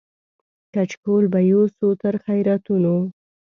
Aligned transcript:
کچکول 0.73 1.23
به 1.33 1.39
یوسو 1.51 1.87
تر 2.01 2.15
خیراتونو 2.25 2.95